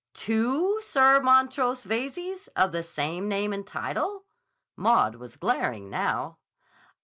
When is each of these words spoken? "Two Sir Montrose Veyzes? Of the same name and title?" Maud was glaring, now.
"Two 0.15 0.81
Sir 0.81 1.19
Montrose 1.21 1.83
Veyzes? 1.83 2.49
Of 2.55 2.71
the 2.71 2.81
same 2.81 3.29
name 3.29 3.53
and 3.53 3.67
title?" 3.67 4.25
Maud 4.75 5.17
was 5.17 5.37
glaring, 5.37 5.91
now. 5.91 6.39